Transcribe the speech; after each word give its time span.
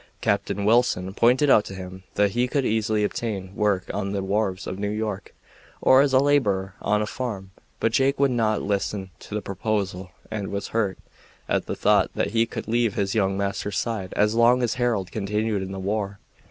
Captain 0.19 0.65
Wilson 0.65 1.13
pointed 1.13 1.47
out 1.47 1.63
to 1.63 1.75
him 1.75 2.01
that 2.15 2.31
he 2.31 2.47
could 2.47 2.65
easily 2.65 3.03
obtain 3.03 3.53
work 3.55 3.85
on 3.93 4.13
the 4.13 4.23
wharves 4.23 4.65
of 4.65 4.79
New 4.79 4.89
York 4.89 5.35
or 5.79 6.01
as 6.01 6.11
a 6.11 6.17
laborer 6.17 6.73
on 6.81 7.03
a 7.03 7.05
farm, 7.05 7.51
but 7.79 7.91
Jake 7.91 8.19
would 8.19 8.31
not 8.31 8.63
listen 8.63 9.11
to 9.19 9.35
the 9.35 9.43
proposal 9.43 10.09
and 10.31 10.47
was 10.47 10.69
hurt 10.69 10.97
at 11.47 11.67
the 11.67 11.75
thought 11.75 12.09
that 12.15 12.31
he 12.31 12.47
could 12.47 12.67
leave 12.67 12.95
his 12.95 13.13
young 13.13 13.37
master's 13.37 13.77
side 13.77 14.11
as 14.15 14.33
long 14.33 14.63
as 14.63 14.73
Harold 14.73 15.11
continued 15.11 15.61
in 15.61 15.71
the 15.71 15.77
war. 15.77 16.17